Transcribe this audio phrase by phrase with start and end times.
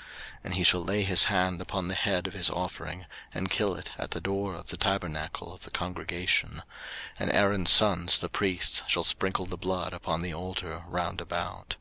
[0.00, 0.08] 03:003:002
[0.44, 3.04] And he shall lay his hand upon the head of his offering,
[3.34, 6.62] and kill it at the door of the tabernacle of the congregation:
[7.18, 11.76] and Aaron's sons the priests shall sprinkle the blood upon the altar round about.